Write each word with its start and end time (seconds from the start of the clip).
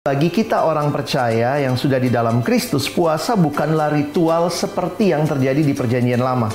Bagi 0.00 0.32
kita 0.32 0.64
orang 0.64 0.88
percaya 0.96 1.60
yang 1.60 1.76
sudah 1.76 2.00
di 2.00 2.08
dalam 2.08 2.40
Kristus, 2.40 2.88
puasa 2.88 3.36
bukanlah 3.36 3.92
ritual 3.92 4.48
seperti 4.48 5.12
yang 5.12 5.28
terjadi 5.28 5.60
di 5.60 5.76
Perjanjian 5.76 6.24
Lama. 6.24 6.48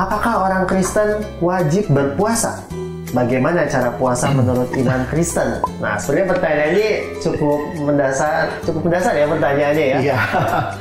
Apakah 0.00 0.48
orang 0.48 0.64
Kristen 0.64 1.20
wajib 1.44 1.92
berpuasa? 1.92 2.67
Bagaimana 3.08 3.64
cara 3.64 3.88
puasa 3.96 4.28
menurut 4.28 4.68
iman 4.76 5.08
Kristen? 5.08 5.64
Nah, 5.80 5.96
sebenarnya 5.96 6.28
pertanyaan 6.36 6.70
ini 6.76 6.88
cukup 7.24 7.58
mendasar, 7.80 8.52
cukup 8.68 8.84
mendasar 8.84 9.16
ya 9.16 9.24
pertanyaannya 9.24 9.86
ya. 9.88 9.98
Iya, 10.04 10.18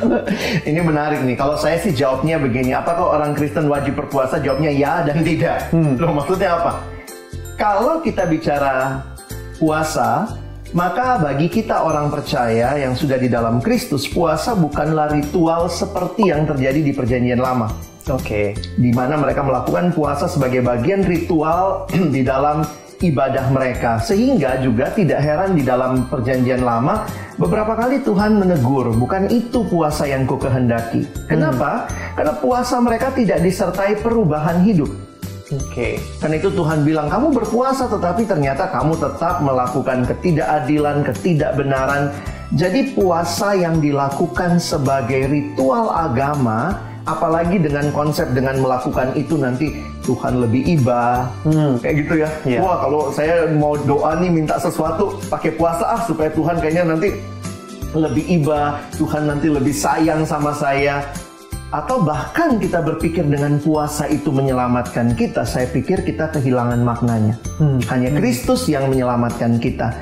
ini 0.69 0.79
menarik 0.83 1.23
nih. 1.23 1.39
Kalau 1.39 1.55
saya 1.55 1.79
sih 1.79 1.95
jawabnya 1.95 2.35
begini, 2.35 2.75
apakah 2.75 3.15
orang 3.15 3.31
Kristen 3.31 3.71
wajib 3.71 3.95
berpuasa? 3.95 4.43
Jawabnya 4.43 4.75
ya 4.75 5.07
dan 5.07 5.23
tidak. 5.23 5.71
Hmm. 5.71 5.95
Loh, 5.95 6.11
maksudnya 6.19 6.59
apa? 6.59 6.83
Kalau 7.55 8.03
kita 8.03 8.27
bicara 8.27 9.01
puasa, 9.55 10.35
maka 10.75 11.15
bagi 11.23 11.47
kita 11.47 11.79
orang 11.79 12.11
percaya 12.11 12.75
yang 12.75 12.91
sudah 12.91 13.15
di 13.15 13.31
dalam 13.31 13.63
Kristus, 13.63 14.03
puasa 14.03 14.51
bukanlah 14.51 15.15
ritual 15.15 15.71
seperti 15.71 16.27
yang 16.27 16.43
terjadi 16.43 16.83
di 16.83 16.91
Perjanjian 16.91 17.39
Lama. 17.39 17.71
Oke. 18.07 18.55
Di 18.79 18.91
mana 18.95 19.19
mereka 19.19 19.43
melakukan 19.43 19.91
puasa 19.91 20.31
sebagai 20.31 20.63
bagian 20.63 21.03
ritual 21.03 21.87
di 22.15 22.23
dalam 22.23 22.63
ibadah 23.03 23.51
mereka. 23.53 24.01
Sehingga 24.01 24.57
juga 24.63 24.89
tidak 24.95 25.21
heran 25.21 25.53
di 25.53 25.61
dalam 25.61 26.09
perjanjian 26.09 26.65
lama 26.65 27.05
beberapa 27.37 27.77
kali 27.77 28.01
Tuhan 28.01 28.41
menegur, 28.41 28.89
bukan 28.97 29.29
itu 29.29 29.61
puasa 29.69 30.09
yang 30.09 30.25
ku 30.25 30.39
kehendaki. 30.39 31.05
Kenapa? 31.29 31.85
Hmm. 31.85 32.15
Karena 32.17 32.33
puasa 32.39 32.75
mereka 32.81 33.13
tidak 33.13 33.43
disertai 33.45 34.01
perubahan 34.01 34.65
hidup. 34.65 34.89
Oke. 35.47 35.63
Okay. 35.71 35.93
Karena 36.19 36.35
itu 36.43 36.49
Tuhan 36.51 36.83
bilang 36.83 37.07
kamu 37.07 37.31
berpuasa 37.31 37.87
tetapi 37.87 38.27
ternyata 38.27 38.67
kamu 38.67 38.99
tetap 38.99 39.39
melakukan 39.39 40.03
ketidakadilan, 40.03 41.07
ketidakbenaran. 41.07 42.11
Jadi 42.55 42.95
puasa 42.95 43.59
yang 43.59 43.83
dilakukan 43.83 44.55
sebagai 44.59 45.27
ritual 45.27 45.91
agama 45.91 46.79
apalagi 47.07 47.57
dengan 47.57 47.87
konsep 47.95 48.27
dengan 48.35 48.59
melakukan 48.59 49.15
itu 49.15 49.39
nanti 49.39 49.71
Tuhan 50.03 50.43
lebih 50.43 50.61
iba 50.77 51.31
hmm. 51.47 51.79
kayak 51.79 51.95
gitu 52.03 52.13
ya 52.21 52.29
yeah. 52.43 52.59
wah 52.59 52.83
kalau 52.83 53.09
saya 53.15 53.47
mau 53.55 53.79
doa 53.79 54.19
nih 54.19 54.27
minta 54.27 54.59
sesuatu 54.59 55.15
pakai 55.31 55.55
puasa 55.55 55.87
ah 55.87 56.01
supaya 56.03 56.27
Tuhan 56.35 56.59
kayaknya 56.59 56.83
nanti 56.83 57.15
lebih 57.95 58.43
iba 58.43 58.83
Tuhan 58.99 59.31
nanti 59.31 59.47
lebih 59.47 59.71
sayang 59.71 60.27
sama 60.27 60.51
saya 60.51 61.07
atau 61.67 61.99
bahkan 61.99 62.55
kita 62.59 62.79
berpikir 62.79 63.27
dengan 63.27 63.59
puasa 63.59 64.07
itu 64.07 64.31
menyelamatkan 64.31 65.11
kita 65.15 65.43
saya 65.43 65.67
pikir 65.67 66.03
kita 66.03 66.31
kehilangan 66.31 66.79
maknanya 66.83 67.35
hmm. 67.59 67.83
hanya 67.87 68.11
hmm. 68.11 68.19
Kristus 68.19 68.67
yang 68.67 68.87
menyelamatkan 68.91 69.59
kita 69.59 69.95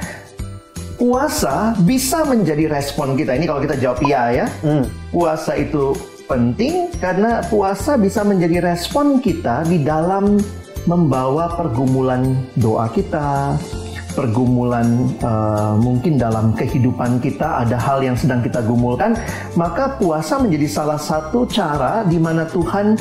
puasa 0.97 1.73
bisa 1.85 2.25
menjadi 2.25 2.69
respon 2.69 3.13
kita 3.13 3.37
ini 3.37 3.45
kalau 3.45 3.61
kita 3.61 3.77
jawab 3.77 3.97
iya 4.05 4.45
ya 4.45 4.47
hmm. 4.61 4.85
puasa 5.13 5.57
itu 5.57 5.93
penting 6.25 6.89
karena 6.97 7.41
puasa 7.45 7.97
bisa 7.97 8.25
menjadi 8.25 8.61
respon 8.73 9.21
kita 9.21 9.65
di 9.65 9.81
dalam 9.81 10.41
membawa 10.85 11.57
pergumulan 11.57 12.37
doa 12.57 12.85
kita, 12.93 13.57
pergumulan 14.13 15.09
uh, 15.21 15.73
mungkin 15.77 16.21
dalam 16.21 16.53
kehidupan 16.53 17.17
kita 17.21 17.65
ada 17.65 17.77
hal 17.77 18.05
yang 18.05 18.13
sedang 18.13 18.45
kita 18.45 18.61
gumulkan, 18.61 19.17
maka 19.57 19.97
puasa 19.97 20.37
menjadi 20.37 20.69
salah 20.69 21.01
satu 21.01 21.49
cara 21.49 22.05
di 22.05 22.21
mana 22.21 22.45
Tuhan 22.45 22.97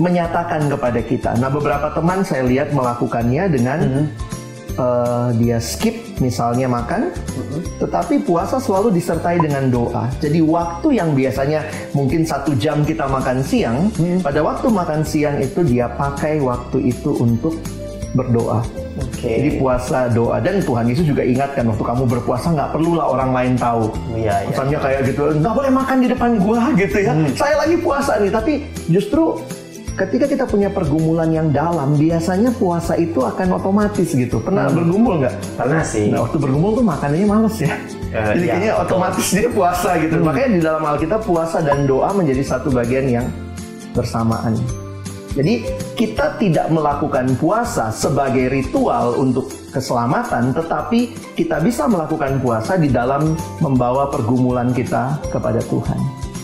menyatakan 0.00 0.68
kepada 0.68 1.00
kita. 1.04 1.30
Nah, 1.40 1.52
beberapa 1.52 1.92
teman 1.92 2.24
saya 2.24 2.44
lihat 2.48 2.72
melakukannya 2.72 3.44
dengan 3.52 3.78
mm 3.80 3.92
-hmm 3.92 4.39
uh, 4.80 5.28
dia 5.36 5.60
skip 5.60 5.94
misalnya 6.24 6.66
makan, 6.66 7.12
mm-hmm. 7.12 7.60
tetapi 7.84 8.24
puasa 8.24 8.56
selalu 8.56 8.96
disertai 8.96 9.36
dengan 9.36 9.68
doa. 9.68 10.08
Jadi 10.18 10.40
waktu 10.40 10.96
yang 10.96 11.12
biasanya 11.12 11.60
mungkin 11.92 12.24
satu 12.24 12.56
jam 12.56 12.80
kita 12.82 13.04
makan 13.04 13.44
siang, 13.44 13.92
mm. 13.92 14.24
pada 14.24 14.40
waktu 14.40 14.72
makan 14.72 15.04
siang 15.04 15.36
itu 15.38 15.60
dia 15.62 15.92
pakai 15.92 16.40
waktu 16.40 16.90
itu 16.90 17.12
untuk 17.20 17.60
berdoa. 18.16 18.64
Okay. 19.00 19.38
Jadi 19.38 19.50
puasa 19.62 20.10
doa 20.10 20.42
dan 20.42 20.58
Tuhan 20.60 20.84
Yesus 20.90 21.06
juga 21.06 21.22
ingatkan 21.22 21.62
waktu 21.70 21.84
kamu 21.84 22.04
berpuasa 22.10 22.52
nggak 22.52 22.70
perlulah 22.74 23.06
orang 23.06 23.30
lain 23.30 23.52
tahu. 23.54 23.86
Iya. 24.12 24.44
iya. 24.44 24.48
Misalnya 24.50 24.78
kayak 24.82 25.00
gitu 25.08 25.22
nggak 25.40 25.54
boleh 25.54 25.72
makan 25.72 25.96
di 26.02 26.08
depan 26.10 26.30
gua 26.42 26.62
gitu 26.74 26.98
ya. 26.98 27.12
Hmm. 27.14 27.30
Saya 27.38 27.54
lagi 27.64 27.76
puasa 27.78 28.18
nih 28.18 28.32
tapi 28.34 28.52
justru 28.90 29.38
ketika 29.96 30.26
kita 30.26 30.44
punya 30.46 30.68
pergumulan 30.70 31.30
yang 31.30 31.48
dalam, 31.50 31.96
biasanya 31.98 32.50
puasa 32.54 32.94
itu 32.96 33.22
akan 33.22 33.58
otomatis 33.58 34.10
gitu. 34.12 34.38
Pernah 34.42 34.70
hmm. 34.70 34.76
bergumul 34.76 35.14
nggak? 35.24 35.34
Pernah 35.58 35.82
sih. 35.84 36.10
Nah, 36.10 36.26
waktu 36.26 36.36
bergumul 36.38 36.70
tuh 36.78 36.84
makanannya 36.86 37.26
males 37.26 37.56
ya. 37.58 37.72
Uh, 38.10 38.34
Jadi 38.34 38.44
iya, 38.46 38.52
kayaknya 38.54 38.72
betul. 38.74 38.84
otomatis 38.86 39.26
dia 39.30 39.48
puasa 39.50 39.90
gitu. 39.98 40.14
Hmm. 40.18 40.26
Makanya 40.26 40.48
di 40.50 40.60
dalam 40.60 40.82
Alkitab 40.82 41.20
puasa 41.24 41.58
dan 41.62 41.78
doa 41.86 42.10
menjadi 42.14 42.42
satu 42.42 42.68
bagian 42.70 43.06
yang 43.06 43.26
bersamaan. 43.94 44.54
Jadi 45.30 45.62
kita 45.94 46.42
tidak 46.42 46.66
melakukan 46.74 47.38
puasa 47.38 47.94
sebagai 47.94 48.50
ritual 48.50 49.14
untuk 49.14 49.46
keselamatan, 49.70 50.50
tetapi 50.50 51.14
kita 51.38 51.62
bisa 51.62 51.86
melakukan 51.86 52.42
puasa 52.42 52.74
di 52.74 52.90
dalam 52.90 53.38
membawa 53.62 54.10
pergumulan 54.10 54.74
kita 54.74 55.22
kepada 55.30 55.62
Tuhan. 55.70 56.00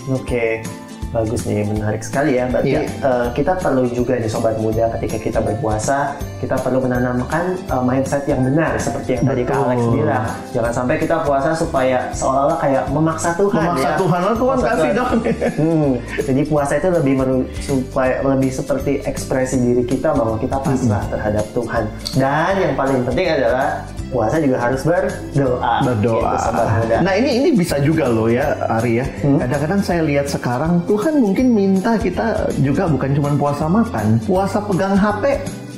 Oke. 0.07 0.23
Okay. 0.63 0.86
Bagus 1.17 1.49
nih, 1.49 1.65
menarik 1.65 2.03
sekali 2.05 2.37
ya. 2.37 2.45
Berarti 2.53 2.69
yeah. 2.77 2.85
Iya. 2.85 3.09
uh, 3.09 3.27
kita 3.33 3.57
perlu 3.57 3.89
juga 3.89 4.21
nih 4.21 4.29
sobat 4.29 4.61
muda 4.61 4.93
ketika 5.01 5.17
kita 5.17 5.41
berpuasa, 5.41 6.13
kita 6.45 6.61
perlu 6.61 6.85
menanamkan 6.85 7.57
uh, 7.73 7.81
mindset 7.81 8.29
yang 8.29 8.45
benar 8.45 8.77
seperti 8.77 9.17
yang 9.17 9.25
Betul. 9.25 9.33
tadi 9.33 9.43
Kak 9.49 9.59
Alex 9.65 9.81
bilang. 9.89 10.25
Jangan 10.53 10.73
sampai 10.77 10.97
kita 11.01 11.17
puasa 11.25 11.51
supaya 11.57 11.99
seolah-olah 12.13 12.59
kayak 12.61 12.85
memaksa 12.93 13.33
Tuhan 13.41 13.65
memaksa 13.65 13.89
ya. 13.89 13.97
Tuhan, 13.97 14.21
oh, 14.21 14.37
Tuhan 14.37 14.57
kasih 14.61 14.91
dong. 14.93 15.13
hmm. 15.57 15.91
Jadi 16.21 16.43
puasa 16.45 16.73
itu 16.77 16.89
lebih 16.93 17.13
meru 17.17 17.39
supaya 17.65 18.15
lebih 18.21 18.51
seperti 18.53 18.93
ekspresi 19.09 19.57
diri 19.57 19.85
kita 19.89 20.13
bahwa 20.13 20.37
kita 20.37 20.61
pasrah 20.61 21.01
hmm. 21.01 21.13
terhadap 21.17 21.45
Tuhan. 21.57 21.85
Dan 22.21 22.53
yang 22.61 22.75
paling 22.77 23.01
penting 23.09 23.27
adalah 23.41 23.89
puasa 24.11 24.37
juga 24.39 24.57
harus 24.61 24.83
berdoa. 24.87 25.75
Berdoa. 25.83 26.35
Gitu, 26.37 26.95
nah 27.03 27.13
ini 27.15 27.31
ini 27.43 27.49
bisa 27.55 27.77
juga 27.83 28.07
loh 28.07 28.31
ya 28.31 28.55
Ari 28.81 29.03
ya. 29.03 29.07
Hmm? 29.23 29.39
Kadang-kadang 29.43 29.81
saya 29.83 30.03
lihat 30.07 30.27
sekarang 30.31 30.83
Tuhan 30.87 31.15
mungkin 31.21 31.47
minta 31.53 31.99
kita 31.99 32.51
juga 32.63 32.87
bukan 32.87 33.11
cuma 33.17 33.31
puasa 33.35 33.65
makan, 33.67 34.07
puasa 34.25 34.59
pegang 34.63 34.95
HP. 34.95 35.25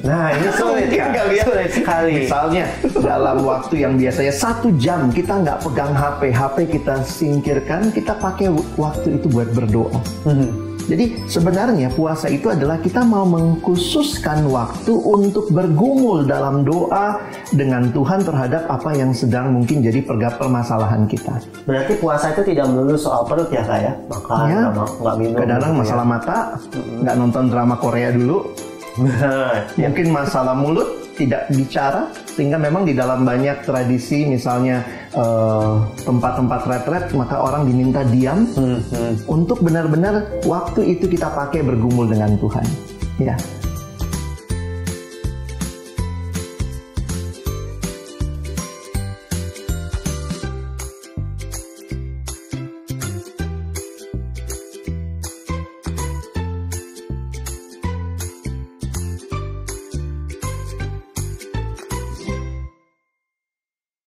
Nah 0.06 0.31
ini 0.31 0.49
sulit 0.55 0.94
ya, 0.94 1.11
ya, 1.11 1.43
sulit 1.43 1.71
sekali. 1.75 2.12
Misalnya 2.22 2.71
dalam 3.03 3.43
waktu 3.43 3.83
yang 3.83 3.99
biasanya 3.99 4.31
satu 4.31 4.71
jam 4.78 5.10
kita 5.10 5.43
nggak 5.43 5.59
pegang 5.66 5.91
HP, 5.91 6.31
HP 6.31 6.56
kita 6.78 7.03
singkirkan, 7.03 7.91
kita 7.91 8.15
pakai 8.15 8.47
waktu 8.78 9.19
itu 9.19 9.27
buat 9.27 9.50
berdoa. 9.50 9.99
Hmm. 10.22 10.68
Jadi 10.88 11.28
sebenarnya 11.28 11.93
puasa 11.93 12.32
itu 12.32 12.49
adalah 12.49 12.81
kita 12.81 13.04
mau 13.04 13.28
mengkhususkan 13.28 14.49
waktu 14.49 14.88
untuk 14.97 15.53
bergumul 15.53 16.25
dalam 16.25 16.65
doa 16.65 17.21
dengan 17.53 17.93
Tuhan 17.93 18.25
terhadap 18.25 18.65
apa 18.72 18.97
yang 18.97 19.12
sedang 19.12 19.53
mungkin 19.53 19.84
jadi 19.84 20.00
pergap 20.00 20.41
permasalahan 20.41 21.04
kita. 21.04 21.44
Berarti 21.69 22.00
puasa 22.00 22.32
itu 22.32 22.41
tidak 22.41 22.72
melulu 22.72 22.97
soal 22.97 23.28
perut 23.28 23.53
ya 23.53 23.60
kak 23.69 23.78
ya? 23.84 23.93
Makan, 24.09 24.44
ya, 24.48 24.60
nggak 24.72 25.16
minum. 25.21 25.37
Kadang-kadang 25.37 25.72
gitu 25.72 25.77
ya. 25.77 25.82
masalah 25.84 26.06
mata, 26.09 26.37
nggak 27.04 27.15
nonton 27.21 27.44
drama 27.53 27.75
Korea 27.77 28.09
dulu. 28.09 28.68
Mungkin 29.78 30.06
masalah 30.10 30.54
mulut, 30.59 31.09
tidak 31.19 31.50
bicara 31.50 32.06
sehingga 32.31 32.54
memang 32.56 32.86
di 32.86 32.94
dalam 32.94 33.26
banyak 33.26 33.66
tradisi 33.66 34.22
misalnya 34.31 34.86
eh, 35.10 35.75
tempat-tempat 36.06 36.60
uh, 36.62 36.69
retret 36.70 37.04
maka 37.19 37.42
orang 37.42 37.66
diminta 37.66 38.06
diam 38.06 38.47
hmm, 38.54 38.78
hmm. 38.94 39.14
untuk 39.26 39.59
benar-benar 39.59 40.31
waktu 40.47 40.94
itu 40.94 41.10
kita 41.10 41.26
pakai 41.34 41.66
bergumul 41.66 42.06
dengan 42.06 42.38
Tuhan 42.38 42.64
ya 43.19 43.34